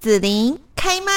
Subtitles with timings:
[0.00, 1.12] 紫琳开麦。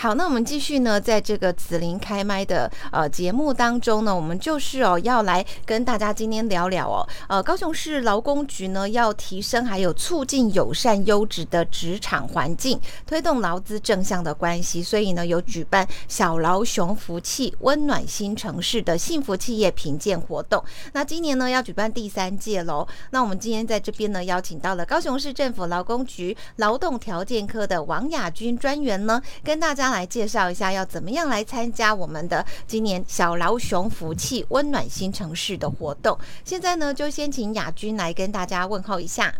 [0.00, 20.64] 好，那我们继续呢，在这个紫琳开麦的呃节目当中呢，我们就是哦要来跟大家今天聊聊哦，呃，高雄市劳工局呢要提升还有促进友善优质的职场环境，推动劳资正向的关系，所以呢有举办小劳雄福气温暖新城市的幸福企业评鉴活动。
[20.94, 22.88] 那今年呢要举办第三届喽。
[23.10, 29.89] 那我们今天在这边呢邀请到了高雄市政府劳工局劳动条件科的王雅君专员呢，跟大家。
[29.92, 36.18] 来介绍一下要怎么样来参加我们的今年小老熊福气温暖新城市的活动。
[36.44, 39.34] 现在呢，就先请雅君来跟大家问候一下。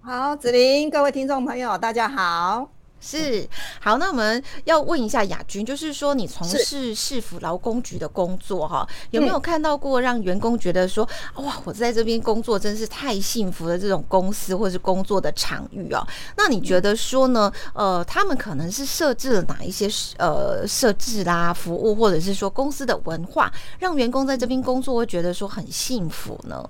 [0.00, 2.81] 好，子琳，各位听众朋友，大家好。
[3.02, 3.46] 是
[3.80, 16.06] 好，那我们要问一下亚军，就是说你从事市府劳工局的工作哈，有没有看到过让员工觉得说哇，我在这边工作真是太幸福的这种公司或者是工作的场域哦？
[16.36, 17.52] 那你觉得说呢？
[17.74, 19.88] 呃，他们可能是设置了哪一些
[20.18, 26.64] 呃设置啦、服务，或者是说公司的文化，让员工在这边工作会觉得说很幸福呢？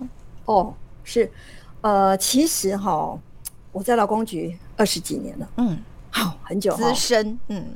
[0.47, 0.73] 哦，
[1.05, 1.31] 是，
[1.83, 3.19] 呃，其实哈，
[3.73, 5.79] 我在劳工局二十几年了，嗯。
[6.15, 7.67] 好，很久资深，嗯，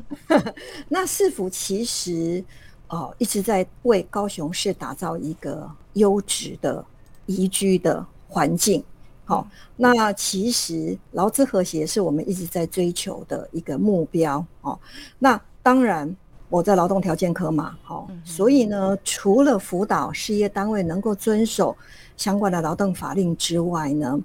[0.89, 2.45] 那市府其实
[2.89, 6.85] 哦一直在为高雄市打造一个优质的
[7.25, 8.85] 宜居的环境。
[9.25, 14.45] 好，那其实劳资和谐是我们一直在追求的一个目标。
[14.61, 14.79] 哦，
[15.19, 16.15] 那当然
[16.49, 21.77] 我在劳动条件科嘛，好，所以呢，除了辅导事业单位能够遵守
[22.19, 24.17] 相关的劳动法令之外呢，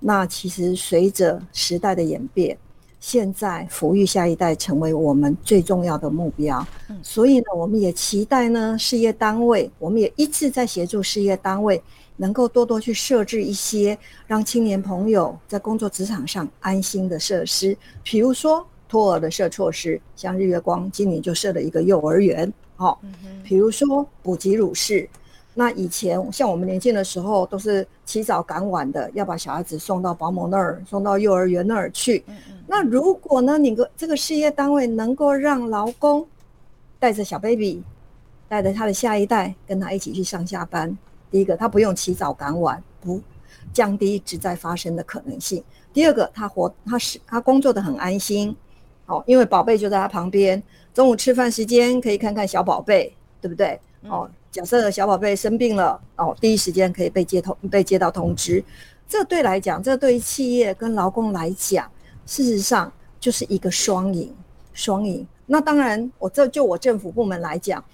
[0.00, 2.58] 那其实随着时代的演变。
[3.00, 6.64] 现在抚育下一代成为我们最重要的目标，
[7.02, 11.82] 所以呢，我们也期待呢，事业单位，我们也一直在协助事业单位，
[12.16, 23.00] 能够多多去设置一些让青年朋友在工作职场上安心的设施，比如说托儿的设措施，像日月光今年就设了一个幼儿园，好，
[23.42, 25.08] 比如说补给乳室。
[25.52, 32.24] 那以前像我们年轻的时候，都是起早赶晚的，要把小孩子送到保姆那儿，送到幼儿园那儿去。
[32.66, 36.24] 那如果呢，你个这个事业单位能够让劳工
[37.00, 37.82] 带着小 baby，
[38.48, 40.96] 带着他的下一代，跟他一起去上下班，
[41.32, 43.20] 第一个他不用起早赶晚，不
[43.72, 45.62] 降低职在发生的可能性。
[45.92, 48.56] 第二个，他活他是他工作的很安心，
[49.06, 50.62] 哦，因为宝贝就在他旁边，
[50.94, 53.78] 中午吃饭时间可以看看小宝贝，对不对？
[54.08, 54.30] 哦。
[54.50, 58.62] 假设小宝贝生病了，哦，第一时间可以被接通、被接到通知，
[59.08, 61.88] 这对来讲，这对于企业跟劳工来讲，
[62.26, 64.34] 事实上就是一个双赢，
[64.72, 65.24] 双赢。
[65.46, 67.84] 那当然，我这就我政府部门来讲，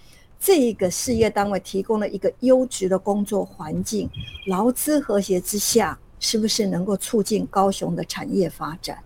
[0.41, 4.09] 这一个事业单位提供了一个优质的工作环境，
[4.47, 8.97] 劳资和谐之下，是不是能够促进高雄的产业发展？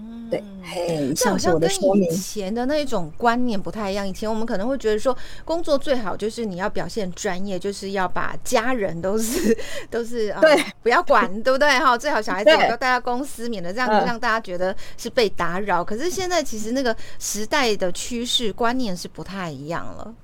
[0.00, 4.06] 嗯，对，嘿，这好像跟以前的那种观念不太一样。
[4.06, 9.56] 以前我们可能会觉得说，工作最好就是你要表现专业，就是要把家人都是
[9.90, 11.68] 都是对，不要管，对不对？
[11.78, 15.82] 哈，最好小孩子要带到公司，免得这样让大家觉得是被打扰。
[15.82, 20.14] 可是现在其实那个时代的趋势观念是不太一样了。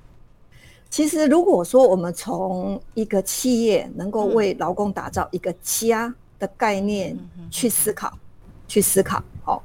[0.89, 7.17] 其实如果说我们从一个企业能够为劳工打造一个家的概念
[7.51, 8.17] 去思考。
[8.67, 9.63] 去思考，好，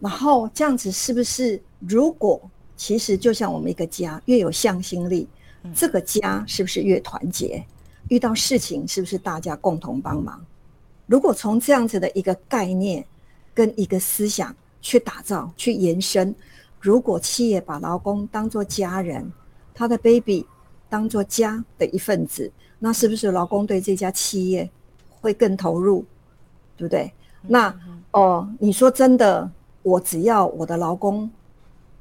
[0.00, 1.60] 然后这样子是不是？
[1.80, 2.40] 如果
[2.76, 5.28] 其实就像我们一个家，越有向心力，
[5.74, 7.62] 这个家是不是越团结？
[8.08, 10.42] 遇到事情是不是大家共同帮忙？
[11.06, 13.04] 如果从这样子的一个概念
[13.52, 16.34] 跟一个思想去打造、去延伸，
[16.80, 19.30] 如果企业把劳工当做家人，
[19.74, 20.46] 他的 baby
[20.88, 24.70] 当做家的一份子，那是不是劳工对这家企业
[25.20, 26.04] 会更投入？
[26.76, 27.12] 对不对？
[27.42, 27.74] 那
[28.12, 29.50] 哦，你说真的，
[29.82, 31.30] 我只要我的劳工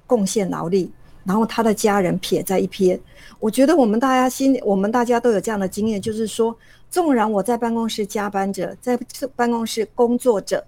[0.05, 0.91] 贡献劳力，
[1.23, 2.99] 然后他的家人撇在一边，
[3.39, 6.53] 我觉得我们大家心里，我们大家都有这样的经验，就是说，
[6.89, 8.99] 纵然我在办公室加班着，在
[9.37, 10.61] 办公室工作着，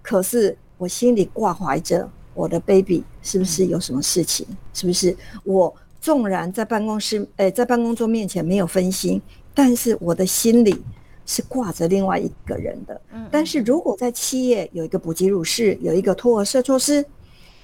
[0.00, 4.46] 可是我心里挂怀着我的 baby 是不是有什么事情？
[4.72, 9.20] 是不是我纵然在办公室，诶，在办公桌面前没有分心，
[9.52, 10.80] 但是我的心里。
[11.26, 17.04] 是挂着另外一个人的，嗯，但是如果在企业有一个补给乳室，有一个托儿社措施，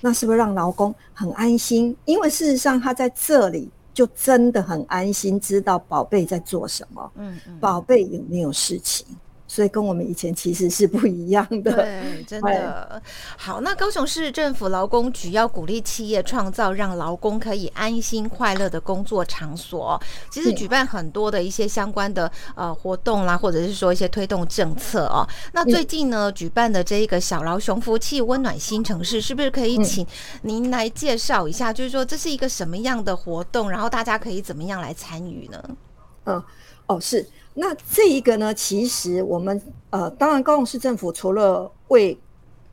[0.01, 1.95] 那是不是让劳工很安心？
[2.05, 9.07] 因为事实上他在这里就真的很安心，知道宝贝在做什么，嗯嗯，宝贝有没有事情？
[9.51, 11.73] 所以跟我们以前其实是不一样的。
[11.73, 13.03] 对，真的。
[13.37, 20.01] 好，那高雄市政府劳工局要鼓励企业创造让劳工可以安心快乐的工作场所，
[20.31, 25.27] 其实举办很多的一些相关的呃活动啦，或者是说一些推动政策哦。
[25.53, 30.07] 那最近呢，举办的这一个小劳雄福气温暖新城市，是不是可以请
[30.43, 31.73] 您来介绍一下？
[31.73, 35.61] 就是说这是一个什么样的活动，然后大家可以怎么样来参与呢？
[36.27, 36.41] 嗯，
[36.87, 37.27] 哦，是。
[37.55, 38.55] 那这一个呢？
[38.55, 39.61] 其实我们
[39.91, 42.17] 呃，当然高雄市政府除了为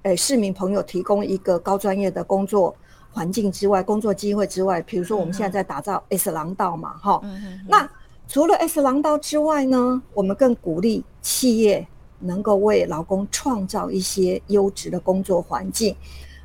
[0.03, 2.75] 诶市民朋友提供一个高专业的工作
[3.11, 7.21] 环境之外，工作机会之外，比如说我们现在在打造 S 廊道嘛，哈。
[7.67, 7.89] 那
[8.27, 11.85] 除了 S 廊道之外呢，我们更鼓励企业
[12.19, 15.95] 能够为劳工创造一些优质的工作环境。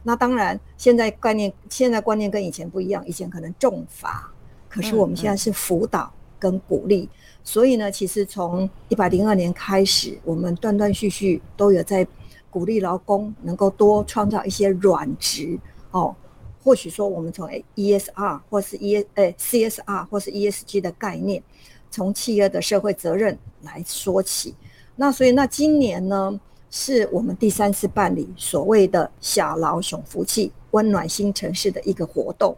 [0.02, 4.32] 那当然，现在概念现在观念跟以前不一样，以前可能重罚，
[4.68, 7.08] 可是我们现在是辅导跟鼓励。
[7.44, 12.06] 所以呢，其实从一百零二年开始，我们断断续续都有在
[12.48, 15.58] 鼓励劳工能够多创造一些软职
[15.90, 16.14] 哦。
[16.62, 21.42] 或许说，我们从 ESR 或是 E 诶 CSR 或是 ESG 的概念，
[21.90, 24.54] 从企业的社会责任来说起。
[24.94, 26.40] 那所以，那今年呢，
[26.70, 32.56] 是我们第三次办理所谓的小劳熊福气温暖新城市的一个活动，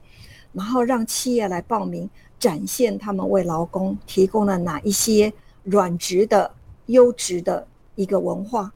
[0.52, 2.10] 然后让企业来报名。
[2.38, 5.32] 展现他们为劳工提供了哪一些
[5.62, 6.50] 软质的
[6.86, 8.72] 优质的一个文化，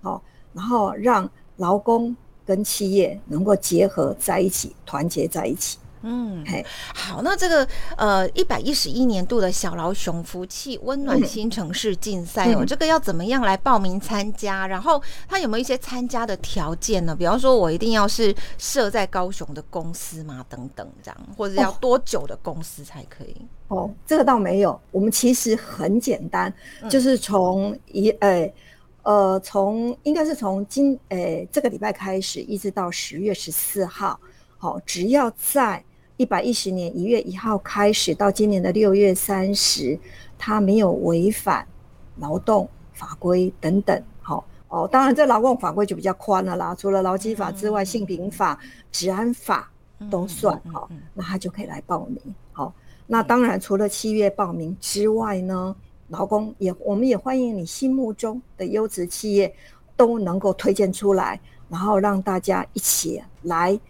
[0.00, 0.22] 好，
[0.54, 2.16] 然后让劳工
[2.46, 5.78] 跟企业能够结合在一起，团结在一起。
[6.02, 6.64] 嗯，嘿，
[6.94, 7.66] 好，那这个
[7.96, 14.66] 呃一百一十一年度的小老熊福气温暖新城市竞赛哦，这个要怎么样来报名参加？
[14.66, 17.14] 然后它有没有一些参加的条件呢？
[17.14, 20.44] 比方说，我一定要是设在高雄的公司吗？
[20.48, 23.36] 等等，这样，或者要多久的公司才可以？
[23.68, 26.52] 哦，这个倒没有，我们其实很简单，
[26.88, 28.52] 就是从一诶
[29.02, 34.18] 呃，从应该是从今诶这个礼拜开始，一直到十月十四号，
[34.58, 35.82] 好，只要在
[36.20, 39.98] 一百一十年一月一号开始到今年的六月三十，
[40.36, 41.66] 他没有违反
[42.18, 44.86] 劳动法规等等，好哦。
[44.92, 48.58] 当然，这劳动法规就比较宽了啦，除了劳基法之外，性平法、
[48.92, 49.70] 治安法
[50.10, 52.20] 都算好，那他就可以来报名。
[52.52, 52.70] 好，
[53.06, 55.74] 那当然除了七月报名之外呢，
[56.08, 59.50] 劳工也我们也欢迎你心目中的优质企业
[59.96, 61.40] 都能够推荐出来，
[61.70, 63.80] 然后让大家一起来。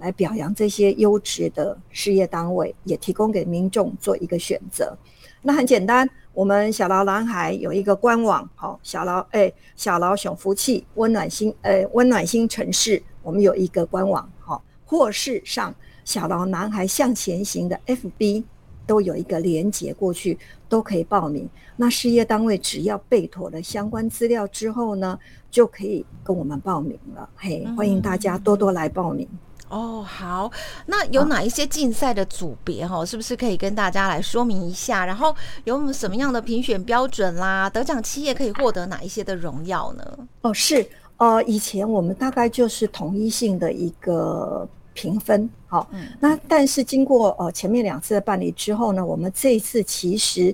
[0.00, 4.96] 来表扬这些优质的事业单位，也提供给民众做一个选择。
[5.42, 15.74] 那很简单，我们小劳男孩有一个官网，好，小劳哎，小劳熊福气温暖新呃温暖新城市，我们有一个官网，好，或是上
[16.04, 18.44] 小劳男孩向前行的 FB，
[18.86, 20.38] 都有一个连接过去，
[20.68, 21.48] 都可以报名。
[21.76, 25.18] 那事业单位只要备妥了相关资料之后呢，
[25.50, 27.26] 就可以跟我们报名了。
[27.34, 29.26] 嘿，欢迎大家多多来报名。
[29.70, 30.50] 哦，好，
[30.86, 33.06] 那有哪一些竞赛的组别哈？
[33.06, 35.06] 是不是可以跟大家来说明一下？
[35.06, 37.70] 然后有什么样的评选标准啦？
[37.70, 40.18] 得奖企业可以获得哪一些的荣耀呢？
[40.42, 40.84] 哦，是，
[41.18, 50.52] 呃，以前我们大概就是统一性的一个评分，好，嗯，那但是经过呃前面两次的办理之后呢，我们这一次其实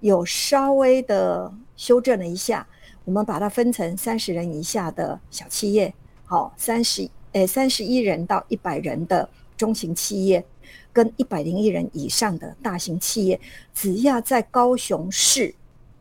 [0.00, 2.66] 有稍微的修正了一下，
[3.06, 5.94] 我们把它分成三十人以下的小企业，
[6.26, 7.08] 好，三十。
[7.32, 10.44] 诶，三十一人到一百人的中型企业，
[10.92, 13.38] 跟一百零一人以上的大型企业，
[13.74, 15.54] 只要在高雄市，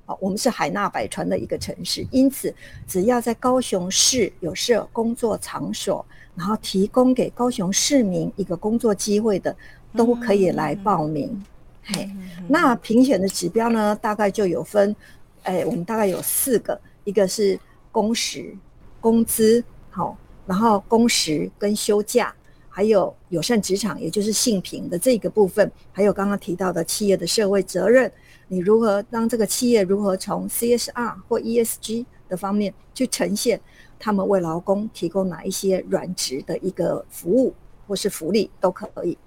[0.06, 2.54] 啊，我们是海纳百川的一个城市，因此
[2.88, 9.56] 只要在高雄市有设工作场所，然后提供给高雄市民一个工作机会的，
[9.96, 11.44] 都可以来报名。
[11.84, 12.10] 嘿，
[12.48, 14.96] 那评选的指标呢，大概就有分，
[15.44, 17.60] 诶，我们大概有四个，一个是
[17.92, 18.56] 工时、
[19.02, 20.18] 工资，好。
[20.48, 22.34] 然后工时跟休假，
[22.68, 28.12] 还有友善职场，也就是性平的这个部分，还有刚刚提到的企业的社会责任，
[28.48, 33.60] 你如何让这个企业如何从 CSR 或 ESG 的方面去呈现
[34.00, 37.54] 他们为劳工提供哪一些软职的一个服务
[37.88, 39.18] 或是福利都可以。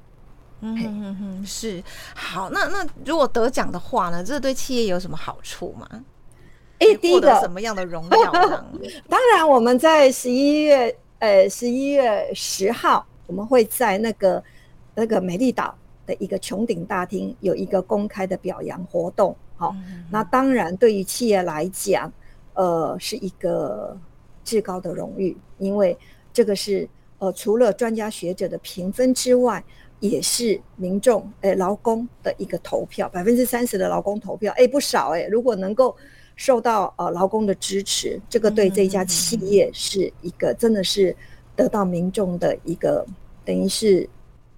[0.62, 1.82] 嗯嗯嗯，是
[2.14, 2.50] 好。
[2.50, 5.86] 那那如果得奖的话呢，这对企业有什么好处吗？
[6.78, 8.32] 哎，第一个什么样的荣耀？
[9.08, 10.96] 当然，我们在十一月。
[11.20, 14.42] 呃，十一月十号，我们会在那个
[14.94, 19.36] 那个美丽岛的一个穹顶大厅有一个公开的表扬活动。
[19.54, 19.76] 好，
[20.10, 22.10] 那当然对于企业来讲，
[22.54, 23.94] 呃，是一个
[24.42, 25.96] 至高的荣誉，因为
[26.32, 29.62] 这个是呃，除了专家学者的评分之外，
[29.98, 35.24] 也是民众呃劳工的一个投票，百分之三十的劳工投票，哎，不少哎。
[35.24, 35.94] 如果能够
[36.40, 41.14] 受到呃劳工的支持，这个对这家企业是一个真的是
[41.54, 43.06] 得到民众的一个
[43.44, 44.08] 等于是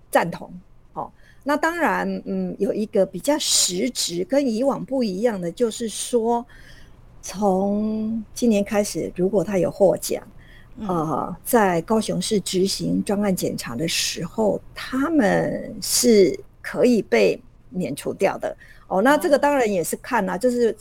[0.09, 0.49] 赞同。
[0.93, 1.11] 哦，
[1.43, 6.47] 那当然，嗯，有一个比较实质跟以往不一样的，就是说，
[7.21, 10.23] 从今年开始，如果他有获奖。
[10.87, 18.57] 呃，在高雄市执行专案检查的时候，他们是可以被免除掉的。
[18.87, 20.75] 哦，那这个当然也是看啦，就是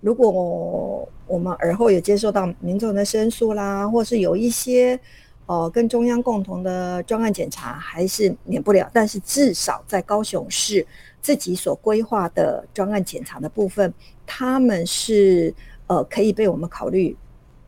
[0.00, 4.98] 如果我们而后有接受到民众的申诉啦，或是有一些
[5.46, 8.88] 哦跟中央共同的专案检查，还是免不了。
[8.92, 10.86] 但是至少在高雄市
[11.20, 13.92] 自己所规划的专案检查的部分，
[14.24, 15.52] 他们是
[15.88, 17.16] 呃可以被我们考虑，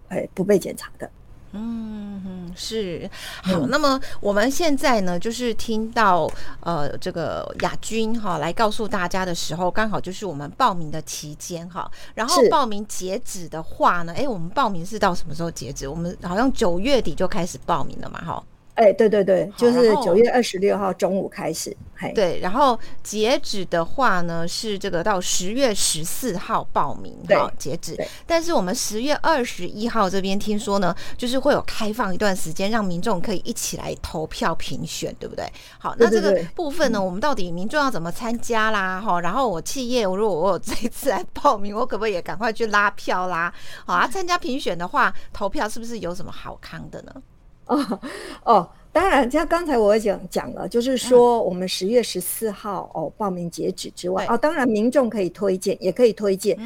[0.09, 1.11] 哎不被检查的。
[1.53, 3.11] 嗯哼，是
[3.43, 3.67] 好。
[3.67, 6.31] 那么我们现在呢，就是听到
[6.61, 11.91] 呃这个亚军哈来告诉大家的时候，刚好就是我们报名的期间哈。
[12.15, 15.89] 然后报名截止的话呢，哎，我们报名是到什么时候截止？
[15.89, 18.43] 我们好像九月底就开始报名了嘛，哈。
[18.81, 21.77] 哎，对对对，就是九月二十六号中午开始。
[22.15, 27.95] 对，然后截止的话呢，是这个到十月十四号报名哈，截止。
[28.27, 35.47] 但是我们十月二十一号这边听说呢，就是会有开放一段时间，让民众可以一起来投票评选，对不对？
[35.79, 38.99] 好，那这个部分呢，我们到底民众要怎么参加啦？
[38.99, 43.53] 哈，然后我企业，我如果我有这一次来报名，我可不可以也赶快去拉票啦？
[43.85, 47.13] 好啊，参加评选的话，投票是不是有什么好康的呢？
[47.71, 48.01] 哦
[48.45, 56.59] 哦，当然，像刚才我讲讲了，就是说我们十月十四号哦报名截止之外哦，当然民众可以推荐，也可以推荐。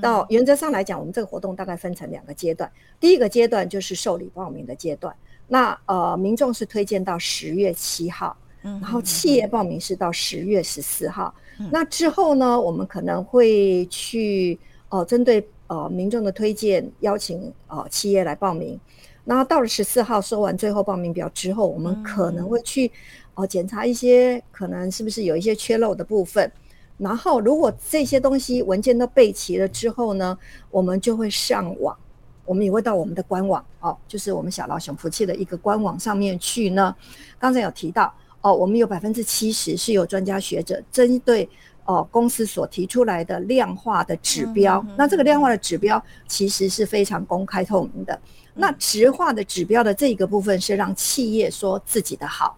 [0.00, 5.14] 到原则上来讲，我们这个活动大概分成两个阶段，第一个阶段就是受理报名的阶段，
[5.48, 11.34] 那呃民众是推荐到十月七号，然后企业报名是到十月十四号。
[11.70, 18.78] 那之后呢，我们可能会去哦针对呃民众的推荐，邀请呃企业来报名。
[19.24, 22.90] 那到了十四号收完最后报名表之后，我们可能会去
[23.34, 26.50] 哦检查一些可能是不是有一些缺漏的部分。
[26.98, 30.36] 然后如果这些东西文件都备齐了之后呢，
[30.70, 31.96] 我们就会上网，
[32.44, 36.94] 我们也会到我们的官网哦，就是我们小老熊福气的一个官网上面去呢。
[37.38, 41.48] 刚才有提到哦，我们有百分之七十是有专家学者针对
[41.84, 48.20] 哦公司所提出来的量化的指标，那这个量化的指标其实是非常公开透明的。
[48.54, 52.56] 那直化的指标的这个部分是让企业说自己的好，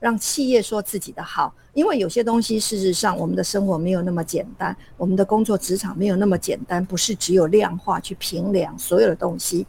[0.00, 9.66] 让企业说自己的好，因为有些东西事实上我们的生活没有那么简单，我们的工作职场没有那么简单，不是只有量化去评量所有的东西。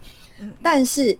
[0.61, 1.17] 但是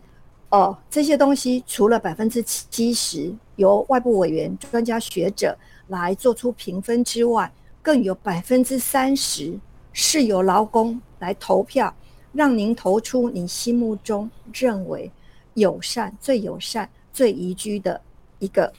[0.50, 5.58] 哦，这些东西除了百分之七十由外部委员、专家学者
[5.88, 9.60] 来做出评分之外，更有百分之三十
[9.94, 11.94] 是由劳工来投票。
[12.38, 15.12] 让您投出你心目中认为
[15.56, 18.00] 友善、最友善、最宜居的
[18.38, 18.72] 一个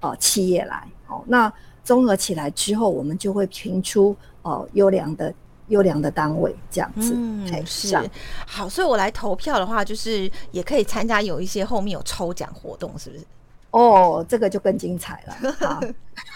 [0.00, 1.52] 呃企业来，好，那
[1.84, 5.32] 综合起来之后，我们就会评出哦优良的
[5.68, 7.12] 优良的单位这样子。
[7.14, 7.96] 嗯，是
[8.44, 13.24] 好，所以我来投票的话，就是也可以参加有一些后面有抽奖活动，是不是？
[13.70, 15.52] 哦，这个就更精彩了。
[15.60, 15.80] 好，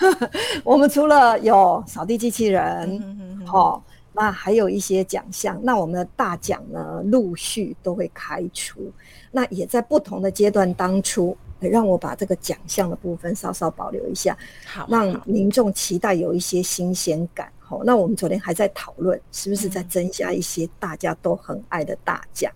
[0.63, 3.83] 我们除了有扫地机器人，好。
[4.17, 8.91] 那还有一些奖项，那我们的大奖呢，陆续都会开出。
[9.33, 17.53] 那也在不同的阶段当初，让我把这个奖项的部分稍稍保留一下，好，让民众期待有一些新鲜感。
[17.59, 22.53] 好，那我们昨天还在讨论，是不是在增加一些大家都很爱的大奖？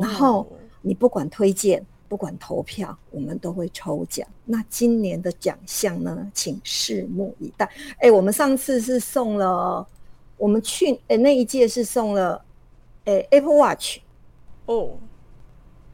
[0.00, 4.26] 然后你不管推荐，不管投票，我们都会抽奖。
[4.46, 7.70] 那今年的奖项呢，请拭目以待。
[7.98, 9.86] 哎，我们上次是送了。
[10.44, 12.44] 我们去诶那一届是送了
[13.06, 13.96] 诶 Apple Watch
[14.66, 14.90] 哦，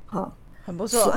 [0.06, 1.10] 好，很不错。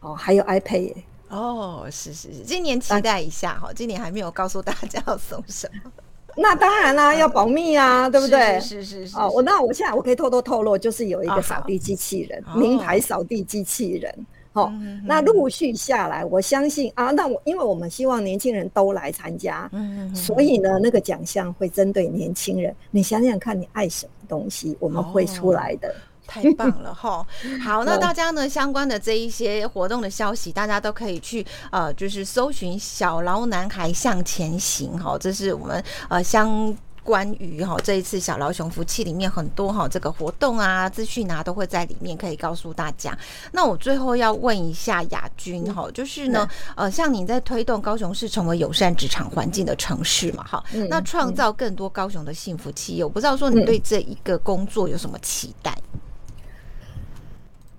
[0.00, 0.94] 哦，还有 iPad
[1.30, 5.90] 哦，是是是，今年期待一下哈，今年还没有告诉大家要送什么。
[6.36, 8.60] 那当然啦，要保密啊，对不对？
[8.60, 9.16] 是是是。
[9.16, 14.26] 哦，我那我现在我可以偷偷透露，就是有一个扫地机器人，名牌扫地机器人。
[14.58, 14.72] 哦，
[15.04, 22.74] 那陆续下来，我相信啊，那我因为我们希望年轻人都来参加，嗯，所以呢，那个奖项会针对年轻人。
[22.90, 25.94] 你想想看，你爱什么东西，我们会出来的。
[26.30, 27.26] 太棒了哈！
[27.64, 36.76] 好，那大家呢相关的这一些活动的消息，大家都可以去呃，就是搜寻“小劳男孩向前行”哈，这是我们呃相。
[37.08, 43.18] 关于哈这一次小老熊福气里面很多哈这个活动啊、资讯啊都会在里面可以告诉大家。
[43.50, 46.46] 那我最后要问一下亚军哈，就是呢，
[46.76, 55.74] 呃，像你在推动高雄市成为友善职场环境的城市嘛，哈，那创造更多高雄的幸福企业，我不知道说你对这一个工作有什么期待？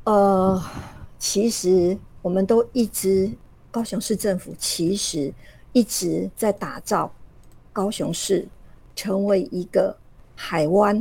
[0.06, 0.60] 呃，
[1.20, 3.32] 其实我们都一直
[3.70, 5.32] 高雄市政府其实
[5.72, 7.14] 一直在打造
[7.72, 8.48] 高雄市
[9.00, 9.96] 成为一个
[10.36, 11.00] 海湾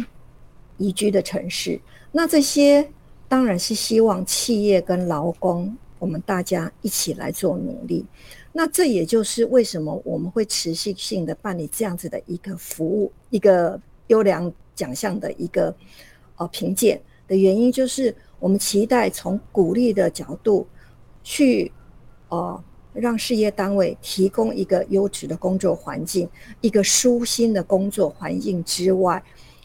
[0.77, 1.81] 宜居的城市。
[2.13, 2.89] 那这些
[3.27, 8.07] 当然是希望企业跟劳工我们大家一起来做努力。
[8.53, 15.75] 那这也就是为什么我们会持续性的办理这样子的一个服务，一个优良奖项的一个
[16.37, 20.65] 呃评鉴的原因，就是我们期待从鼓励的角度
[21.25, 21.73] 去
[22.29, 26.29] 呃让事业单位提供一个优质的工作环境，
[26.61, 29.23] 一个舒心的工作环境之外，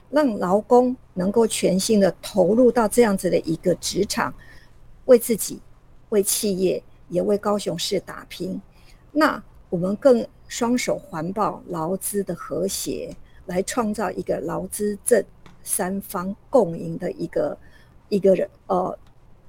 [0.10, 4.34] 让劳工能够全心的投入到这样子的一个职场，
[5.06, 5.60] 为自己、
[6.10, 8.62] 为企业，也为高雄市打拼。
[9.12, 13.16] 那我们更双手环抱劳资的和谐，
[13.48, 15.24] 来创造一个劳资政
[15.64, 17.58] 三方共赢的一个
[18.10, 18.96] 一个人呃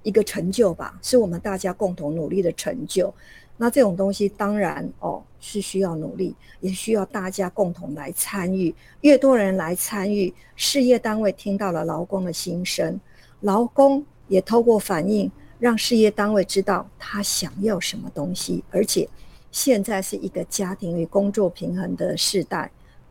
[0.02, 3.12] 一个成就吧，是我们大家共同努力的成就。
[3.56, 8.74] 那这种东西当然哦是需要努力，也需要大家共同来参与。
[9.00, 13.00] 越多人来参与，事业单位听到了劳工的心声，
[13.40, 19.08] 劳工也透过反应，让事业单位知道他想要什么东西，而且。
[19.54, 22.68] 现在是一个家庭与工作平衡的时代，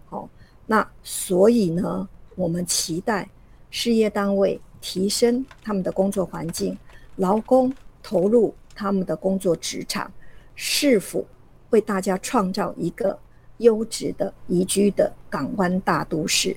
[0.10, 0.28] 哦，
[0.66, 3.30] 那所以呢，我们期待
[3.70, 6.78] 事业单位提升他们的工作环境，
[7.16, 10.12] 劳工投入他们的工作职场，
[10.56, 11.26] 是否
[11.72, 13.18] 为大家创造一个
[13.58, 16.56] 优质的宜居的港湾大都市？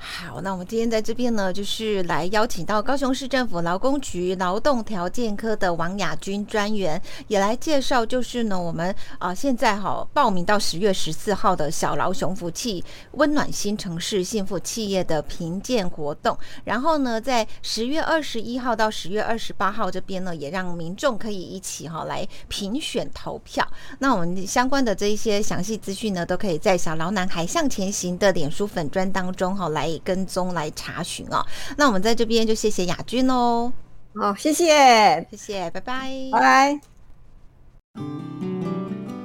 [0.00, 23.66] 好，那我们今天在这边呢，就是来邀请到高雄市政府劳工局劳动条件科的王雅君专员，也来介绍，就是呢，我们啊现在哈报名到十月十四号的小劳雄福气温暖新城市幸福企业的评鉴活动，然后呢，在十月二十一号到十月二十八号这边呢，也让民众可以一起哈来评选投票。
[23.98, 29.87] 那我们相关的这一些详细资讯呢，都可以在小劳男孩向前行的脸书粉砖当中哈来。
[30.04, 33.72] 跟踪来查询哦，那我们在这边就谢谢雅君哦。
[34.16, 36.80] 好，谢谢，谢谢，拜拜，拜拜。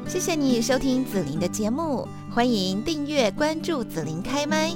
[0.08, 4.71] 谢谢你收听紫琳的节目，欢迎订阅关注紫琳开麦。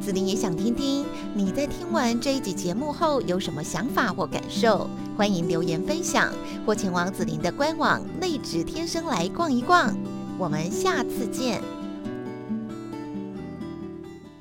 [0.00, 6.32] 紫琳也想听听你在听完这一集节目后有什么想法或感受，欢迎留言分享
[6.66, 9.94] 或前往紫琳的官网内指天生来逛一逛。
[10.38, 11.79] 我们下次见。